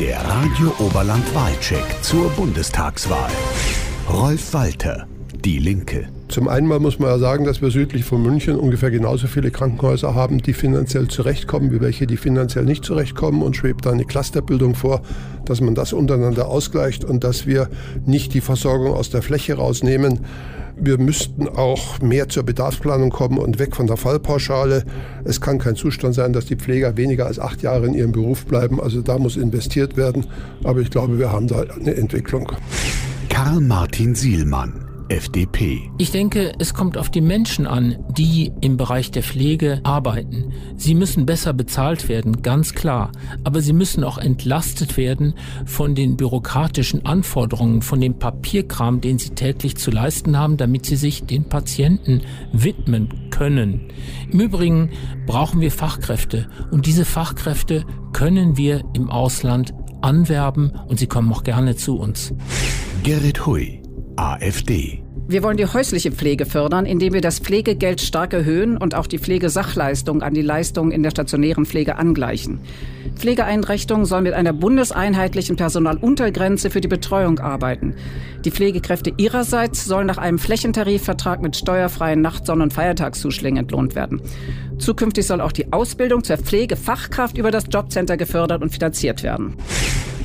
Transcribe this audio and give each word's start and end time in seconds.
Der 0.00 0.18
Radio 0.24 0.72
Oberland 0.78 1.34
Wahlcheck 1.34 1.84
zur 2.00 2.30
Bundestagswahl. 2.30 3.30
Rolf 4.08 4.54
Walter, 4.54 5.06
Die 5.44 5.58
Linke. 5.58 6.08
Zum 6.30 6.46
einen 6.46 6.68
muss 6.68 7.00
man 7.00 7.10
ja 7.10 7.18
sagen, 7.18 7.44
dass 7.44 7.60
wir 7.60 7.72
südlich 7.72 8.04
von 8.04 8.22
München 8.22 8.54
ungefähr 8.54 8.92
genauso 8.92 9.26
viele 9.26 9.50
Krankenhäuser 9.50 10.14
haben, 10.14 10.38
die 10.38 10.52
finanziell 10.52 11.08
zurechtkommen, 11.08 11.72
wie 11.72 11.80
welche, 11.80 12.06
die 12.06 12.16
finanziell 12.16 12.64
nicht 12.64 12.84
zurechtkommen 12.84 13.42
und 13.42 13.56
schwebt 13.56 13.84
da 13.84 13.90
eine 13.90 14.04
Clusterbildung 14.04 14.76
vor, 14.76 15.02
dass 15.44 15.60
man 15.60 15.74
das 15.74 15.92
untereinander 15.92 16.46
ausgleicht 16.46 17.04
und 17.04 17.24
dass 17.24 17.48
wir 17.48 17.68
nicht 18.06 18.32
die 18.32 18.40
Versorgung 18.40 18.94
aus 18.94 19.10
der 19.10 19.22
Fläche 19.22 19.54
rausnehmen. 19.54 20.20
Wir 20.76 20.98
müssten 20.98 21.48
auch 21.48 22.00
mehr 22.00 22.28
zur 22.28 22.44
Bedarfsplanung 22.44 23.10
kommen 23.10 23.38
und 23.38 23.58
weg 23.58 23.74
von 23.74 23.88
der 23.88 23.96
Fallpauschale. 23.96 24.84
Es 25.24 25.40
kann 25.40 25.58
kein 25.58 25.74
Zustand 25.74 26.14
sein, 26.14 26.32
dass 26.32 26.46
die 26.46 26.56
Pfleger 26.56 26.96
weniger 26.96 27.26
als 27.26 27.40
acht 27.40 27.60
Jahre 27.62 27.86
in 27.86 27.94
ihrem 27.94 28.12
Beruf 28.12 28.46
bleiben. 28.46 28.80
Also 28.80 29.02
da 29.02 29.18
muss 29.18 29.36
investiert 29.36 29.96
werden. 29.96 30.26
Aber 30.62 30.78
ich 30.78 30.90
glaube, 30.90 31.18
wir 31.18 31.32
haben 31.32 31.48
da 31.48 31.62
eine 31.62 31.96
Entwicklung. 31.96 32.52
Karl 33.28 33.60
Martin 33.60 34.14
Sielmann. 34.14 34.89
FDP. 35.10 35.90
Ich 35.98 36.12
denke, 36.12 36.52
es 36.58 36.72
kommt 36.72 36.96
auf 36.96 37.10
die 37.10 37.20
Menschen 37.20 37.66
an, 37.66 37.98
die 38.10 38.52
im 38.60 38.76
Bereich 38.76 39.10
der 39.10 39.22
Pflege 39.22 39.80
arbeiten. 39.82 40.52
Sie 40.76 40.94
müssen 40.94 41.26
besser 41.26 41.52
bezahlt 41.52 42.08
werden, 42.08 42.42
ganz 42.42 42.74
klar. 42.74 43.10
Aber 43.44 43.60
sie 43.60 43.72
müssen 43.72 44.04
auch 44.04 44.18
entlastet 44.18 44.96
werden 44.96 45.34
von 45.66 45.94
den 45.94 46.16
bürokratischen 46.16 47.04
Anforderungen, 47.04 47.82
von 47.82 48.00
dem 48.00 48.18
Papierkram, 48.18 49.00
den 49.00 49.18
sie 49.18 49.30
täglich 49.30 49.76
zu 49.76 49.90
leisten 49.90 50.38
haben, 50.38 50.56
damit 50.56 50.86
sie 50.86 50.96
sich 50.96 51.24
den 51.24 51.44
Patienten 51.44 52.22
widmen 52.52 53.30
können. 53.30 53.88
Im 54.30 54.40
Übrigen 54.40 54.90
brauchen 55.26 55.60
wir 55.60 55.72
Fachkräfte 55.72 56.48
und 56.70 56.86
diese 56.86 57.04
Fachkräfte 57.04 57.84
können 58.12 58.56
wir 58.56 58.84
im 58.94 59.10
Ausland 59.10 59.74
anwerben 60.02 60.72
und 60.86 60.98
sie 60.98 61.06
kommen 61.06 61.32
auch 61.32 61.42
gerne 61.42 61.74
zu 61.76 61.98
uns. 61.98 62.32
Gerrit 63.02 63.46
Hui. 63.46 63.79
AfD. 64.20 65.02
Wir 65.28 65.42
wollen 65.42 65.56
die 65.56 65.64
häusliche 65.64 66.12
Pflege 66.12 66.44
fördern, 66.44 66.84
indem 66.84 67.14
wir 67.14 67.22
das 67.22 67.38
Pflegegeld 67.38 68.02
stark 68.02 68.34
erhöhen 68.34 68.76
und 68.76 68.94
auch 68.94 69.06
die 69.06 69.18
Pflegesachleistung 69.18 70.20
an 70.20 70.34
die 70.34 70.42
Leistungen 70.42 70.90
in 70.90 71.02
der 71.02 71.10
stationären 71.10 71.64
Pflege 71.64 71.96
angleichen. 71.96 72.60
Pflegeeinrichtungen 73.14 74.04
sollen 74.04 74.24
mit 74.24 74.34
einer 74.34 74.52
bundeseinheitlichen 74.52 75.56
Personaluntergrenze 75.56 76.68
für 76.68 76.82
die 76.82 76.88
Betreuung 76.88 77.38
arbeiten. 77.38 77.94
Die 78.44 78.50
Pflegekräfte 78.50 79.14
ihrerseits 79.16 79.86
sollen 79.86 80.06
nach 80.06 80.18
einem 80.18 80.38
Flächentarifvertrag 80.38 81.40
mit 81.40 81.56
steuerfreien 81.56 82.20
Nacht-, 82.20 82.44
Sonn- 82.44 82.60
und 82.60 82.74
Feiertagszuschlägen 82.74 83.58
entlohnt 83.58 83.94
werden. 83.94 84.20
Zukünftig 84.78 85.26
soll 85.26 85.40
auch 85.40 85.52
die 85.52 85.72
Ausbildung 85.72 86.24
zur 86.24 86.36
Pflegefachkraft 86.36 87.38
über 87.38 87.50
das 87.50 87.64
Jobcenter 87.72 88.18
gefördert 88.18 88.60
und 88.60 88.70
finanziert 88.70 89.22
werden. 89.22 89.56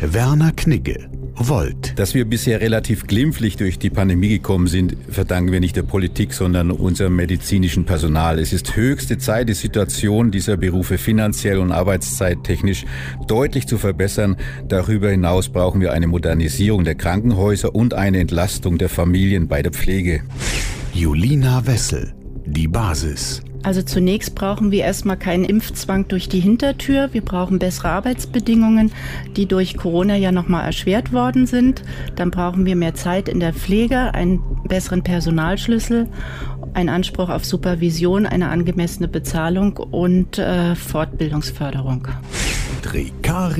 Werner 0.00 0.52
Knigge. 0.64 1.10
Volt. 1.36 1.98
Dass 1.98 2.14
wir 2.14 2.24
bisher 2.24 2.62
relativ 2.62 3.06
glimpflich 3.06 3.56
durch 3.56 3.78
die 3.78 3.90
Pandemie 3.90 4.30
gekommen 4.30 4.66
sind, 4.66 4.96
verdanken 5.10 5.52
wir 5.52 5.60
nicht 5.60 5.76
der 5.76 5.82
Politik, 5.82 6.32
sondern 6.32 6.70
unserem 6.70 7.16
medizinischen 7.16 7.84
Personal. 7.84 8.38
Es 8.38 8.54
ist 8.54 8.74
höchste 8.74 9.18
Zeit, 9.18 9.50
die 9.50 9.54
Situation 9.54 10.30
dieser 10.30 10.56
Berufe 10.56 10.96
finanziell 10.96 11.58
und 11.58 11.70
arbeitszeittechnisch 11.70 12.86
deutlich 13.26 13.66
zu 13.66 13.76
verbessern. 13.76 14.36
Darüber 14.66 15.10
hinaus 15.10 15.50
brauchen 15.50 15.82
wir 15.82 15.92
eine 15.92 16.06
Modernisierung 16.06 16.84
der 16.84 16.94
Krankenhäuser 16.94 17.74
und 17.74 17.92
eine 17.92 18.20
Entlastung 18.20 18.78
der 18.78 18.88
Familien 18.88 19.46
bei 19.46 19.60
der 19.60 19.72
Pflege. 19.72 20.22
Julina 20.94 21.66
Wessel. 21.66 22.14
Die 22.46 22.68
Basis. 22.68 23.42
Also 23.64 23.82
zunächst 23.82 24.34
brauchen 24.34 24.70
wir 24.70 24.84
erstmal 24.84 25.16
keinen 25.16 25.44
Impfzwang 25.44 26.06
durch 26.06 26.28
die 26.28 26.38
Hintertür. 26.38 27.08
Wir 27.12 27.22
brauchen 27.22 27.58
bessere 27.58 27.88
Arbeitsbedingungen, 27.88 28.92
die 29.36 29.46
durch 29.46 29.76
Corona 29.76 30.16
ja 30.16 30.32
nochmal 30.32 30.66
erschwert 30.66 31.12
worden 31.12 31.46
sind. 31.46 31.82
Dann 32.14 32.30
brauchen 32.30 32.66
wir 32.66 32.76
mehr 32.76 32.94
Zeit 32.94 33.28
in 33.28 33.40
der 33.40 33.54
Pflege, 33.54 34.12
einen 34.14 34.40
besseren 34.68 35.02
Personalschlüssel, 35.02 36.08
einen 36.74 36.90
Anspruch 36.90 37.30
auf 37.30 37.46
Supervision, 37.46 38.26
eine 38.26 38.50
angemessene 38.50 39.08
Bezahlung 39.08 39.78
und 39.78 40.38
äh, 40.38 40.74
Fortbildungsförderung. 40.74 42.06
Ricard 42.92 43.56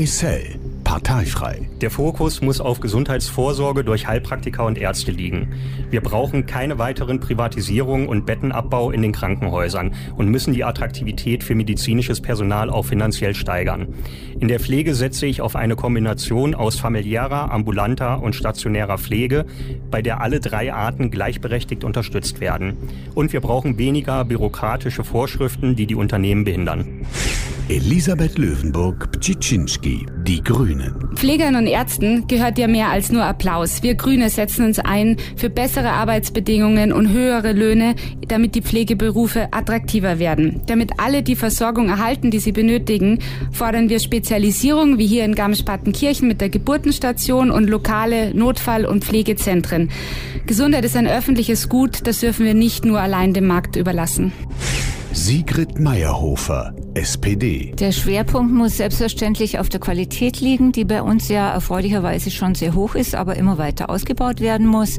parteifrei. 0.85 1.69
Der 1.81 1.91
Fokus 1.91 2.41
muss 2.43 2.61
auf 2.61 2.79
Gesundheitsvorsorge 2.79 3.83
durch 3.83 4.07
Heilpraktiker 4.07 4.65
und 4.65 4.79
Ärzte 4.79 5.11
liegen. 5.11 5.55
Wir 5.91 6.01
brauchen 6.01 6.47
keine 6.47 6.79
weiteren 6.79 7.19
Privatisierungen 7.19 8.07
und 8.07 8.27
Bettenabbau 8.27 8.91
in 8.91 9.03
den 9.03 9.13
Krankenhäusern 9.13 9.95
und 10.17 10.29
müssen 10.29 10.55
die 10.55 10.63
Attraktivität 10.63 11.43
für 11.43 11.55
medizinisches 11.55 12.21
Personal 12.21 12.71
auch 12.71 12.85
finanziell 12.85 13.35
steigern. 13.35 13.95
In 14.39 14.49
der 14.49 14.61
Pflege 14.61 14.95
setze 14.95 15.27
ich 15.27 15.41
auf 15.41 15.57
eine 15.57 15.75
Kombination 15.75 16.55
aus 16.55 16.79
familiärer, 16.79 17.51
ambulanter 17.51 18.23
und 18.23 18.35
stationärer 18.35 18.99
Pflege, 18.99 19.47
bei 19.91 20.03
der 20.03 20.21
alle 20.21 20.39
drei 20.39 20.73
Arten 20.73 21.11
gleichberechtigt 21.11 21.83
unterstützt 21.83 22.41
werden. 22.41 22.77
Und 23.15 23.33
wir 23.33 23.41
brauchen 23.41 23.79
weniger 23.79 24.25
bürokratische 24.25 25.03
Vorschriften, 25.03 25.77
die 25.77 25.87
die 25.87 25.95
Unternehmen 25.95 26.45
behindern. 26.45 27.07
Elisabeth 27.71 28.37
Löwenburg-Ptschiczynski, 28.37 30.05
Die 30.25 30.45
Grünen. 30.45 30.95
Pflegern 31.15 31.55
und 31.57 31.67
Ärzten 31.67 32.27
gehört 32.29 32.59
ja 32.59 32.69
mehr 32.69 32.91
als 32.91 33.11
nur 33.11 33.25
Applaus. 33.25 33.83
Wir 33.83 33.95
Grüne 33.95 34.29
setzen 34.29 34.67
uns 34.67 34.79
ein 34.79 35.17
für 35.37 35.49
bessere 35.49 35.93
Arbeitsbedingungen 35.93 36.93
und 36.93 37.09
höhere 37.09 37.53
Löhne, 37.53 37.95
damit 38.29 38.55
die 38.55 38.61
Pflegeberufe 38.61 39.49
attraktiver 39.55 40.19
werden. 40.19 40.61
Damit 40.67 40.91
alle 40.99 41.23
die 41.23 41.37
Versorgung 41.37 41.89
erhalten, 41.89 42.31
die 42.31 42.39
sie 42.39 42.53
benötigen, 42.53 43.21
fordern 43.51 43.89
wir 43.89 43.99
Spezialisierung, 43.99 44.99
wie 44.99 45.07
hier 45.07 45.25
in 45.25 45.35
Garmisch-Partenkirchen 45.35 46.29
mit 46.29 46.43
der 46.43 46.51
Geburtenstation 46.51 47.51
und 47.51 47.71
lokale 47.71 48.35
Notfall- 48.35 48.85
und 48.85 49.07
Pflegezentren. 49.07 49.89
Gesundheit 50.47 50.85
ist 50.85 50.97
ein 50.97 51.07
öffentliches 51.07 51.71
Gut, 51.71 52.07
das 52.07 52.21
dürfen 52.21 52.45
wir 52.45 52.53
nicht 52.53 52.85
nur 52.85 53.01
allein 53.01 53.33
dem 53.33 53.47
Markt 53.47 53.77
überlassen. 53.77 54.33
Sigrid 55.17 55.79
Meyerhofer, 55.79 56.75
SPD. 56.95 57.73
Der 57.79 57.93
Schwerpunkt 57.93 58.53
muss 58.53 58.79
selbstverständlich 58.79 59.61
auf 59.61 59.69
der 59.69 59.79
Qualität 59.79 60.41
liegen, 60.41 60.73
die 60.73 60.85
bei 60.85 61.03
uns 61.03 61.29
ja 61.29 61.53
erfreulicherweise 61.53 62.33
schon 62.33 62.57
sehr 62.57 62.75
hoch 62.75 62.97
ist, 62.97 63.15
aber 63.15 63.37
immer 63.37 63.57
weiter 63.57 63.91
ausgebaut 63.91 64.41
werden 64.41 64.67
muss. 64.67 64.99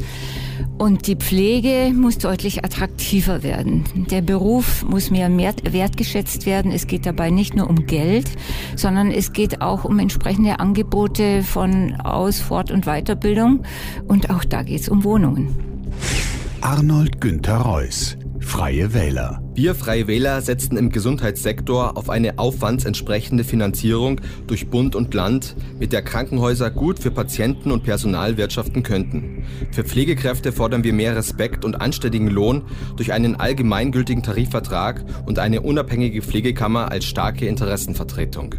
Und 0.77 1.07
die 1.07 1.17
Pflege 1.17 1.93
muss 1.93 2.17
deutlich 2.17 2.63
attraktiver 2.63 3.43
werden. 3.43 3.83
Der 4.09 4.21
Beruf 4.21 4.85
muss 4.85 5.11
mehr 5.11 5.29
wertgeschätzt 5.29 6.45
werden. 6.45 6.71
Es 6.71 6.87
geht 6.87 7.05
dabei 7.05 7.29
nicht 7.29 7.53
nur 7.53 7.69
um 7.69 7.85
Geld, 7.85 8.29
sondern 8.77 9.11
es 9.11 9.33
geht 9.33 9.61
auch 9.61 9.83
um 9.83 9.99
entsprechende 9.99 10.61
Angebote 10.61 11.43
von 11.43 11.93
Aus-, 11.99 12.39
Fort- 12.39 12.71
und 12.71 12.85
Weiterbildung. 12.85 13.63
Und 14.07 14.29
auch 14.29 14.45
da 14.45 14.63
geht 14.63 14.79
es 14.79 14.87
um 14.87 15.03
Wohnungen. 15.03 15.53
Arnold 16.61 17.21
Günther 17.21 17.57
Reuss, 17.57 18.17
Freie 18.55 18.93
Wähler. 18.93 19.43
Wir 19.53 19.75
Freie 19.75 20.07
Wähler 20.07 20.41
setzen 20.41 20.77
im 20.77 20.89
Gesundheitssektor 20.89 21.97
auf 21.97 22.09
eine 22.09 22.39
aufwandsentsprechende 22.39 23.43
Finanzierung 23.43 24.21
durch 24.47 24.69
Bund 24.69 24.95
und 24.95 25.13
Land, 25.13 25.57
mit 25.77 25.91
der 25.91 26.01
Krankenhäuser 26.01 26.71
gut 26.71 26.97
für 26.99 27.11
Patienten 27.11 27.69
und 27.69 27.83
Personal 27.83 28.37
wirtschaften 28.37 28.81
könnten. 28.81 29.43
Für 29.73 29.83
Pflegekräfte 29.83 30.53
fordern 30.53 30.85
wir 30.85 30.93
mehr 30.93 31.17
Respekt 31.17 31.65
und 31.65 31.81
anständigen 31.81 32.29
Lohn 32.29 32.63
durch 32.95 33.11
einen 33.11 33.35
allgemeingültigen 33.35 34.23
Tarifvertrag 34.23 35.03
und 35.25 35.37
eine 35.37 35.59
unabhängige 35.59 36.21
Pflegekammer 36.21 36.89
als 36.89 37.03
starke 37.03 37.47
Interessenvertretung. 37.47 38.55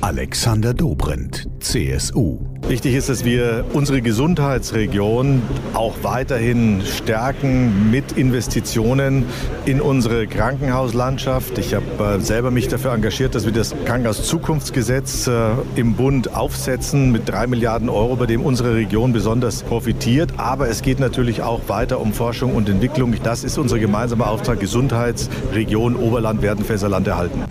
Alexander 0.00 0.72
Dobrindt, 0.72 1.46
CSU. 1.60 2.49
Wichtig 2.70 2.94
ist, 2.94 3.08
dass 3.08 3.24
wir 3.24 3.64
unsere 3.72 4.00
Gesundheitsregion 4.00 5.42
auch 5.74 5.96
weiterhin 6.02 6.82
stärken 6.82 7.90
mit 7.90 8.12
Investitionen 8.12 9.24
in 9.64 9.80
unsere 9.80 10.28
Krankenhauslandschaft. 10.28 11.58
Ich 11.58 11.74
habe 11.74 11.84
äh, 11.98 12.20
selber 12.20 12.52
mich 12.52 12.68
dafür 12.68 12.92
engagiert, 12.92 13.34
dass 13.34 13.44
wir 13.44 13.50
das 13.50 13.74
Krankenhauszukunftsgesetz 13.86 15.26
äh, 15.26 15.50
im 15.74 15.94
Bund 15.94 16.32
aufsetzen 16.32 17.10
mit 17.10 17.28
drei 17.28 17.48
Milliarden 17.48 17.88
Euro, 17.88 18.14
bei 18.14 18.26
dem 18.26 18.40
unsere 18.40 18.76
Region 18.76 19.12
besonders 19.12 19.64
profitiert. 19.64 20.34
Aber 20.36 20.68
es 20.68 20.82
geht 20.82 21.00
natürlich 21.00 21.42
auch 21.42 21.62
weiter 21.66 21.98
um 22.00 22.12
Forschung 22.12 22.54
und 22.54 22.68
Entwicklung. 22.68 23.16
Das 23.24 23.42
ist 23.42 23.58
unser 23.58 23.80
gemeinsamer 23.80 24.30
Auftrag. 24.30 24.60
Gesundheitsregion 24.60 25.96
Oberland, 25.96 26.40
Werdenfelser 26.40 26.88
Land 26.88 27.08
erhalten. 27.08 27.42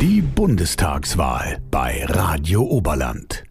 Die 0.00 0.22
Bundestagswahl 0.22 1.58
bei 1.70 2.06
Radio 2.08 2.62
Oberland. 2.62 3.44